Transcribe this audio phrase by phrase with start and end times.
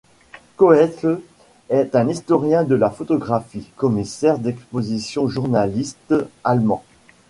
[0.57, 1.21] Koetzle
[1.69, 6.83] est un historien de la photographie, commissaire d'expositions, journaliste allemand.